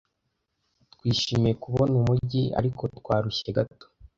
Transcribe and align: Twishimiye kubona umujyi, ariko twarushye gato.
Twishimiye 0.93 1.53
kubona 1.63 1.93
umujyi, 2.01 2.43
ariko 2.59 2.83
twarushye 2.97 3.49
gato. 3.57 3.85